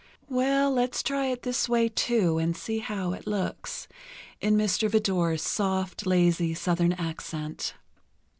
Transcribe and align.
"Well, 0.29 0.71
let's 0.71 1.03
try 1.03 1.27
it 1.27 1.43
this 1.43 1.69
way, 1.69 1.87
too, 1.87 2.39
and 2.39 2.57
see 2.57 2.79
how 2.79 3.13
it 3.13 3.27
looks," 3.27 3.87
in 4.41 4.57
Mr. 4.57 4.89
Vidor's 4.89 5.43
soft, 5.43 6.07
lazy 6.07 6.55
Southern 6.55 6.93
accent. 6.93 7.75